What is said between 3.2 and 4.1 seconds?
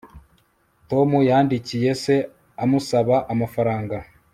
amafaranga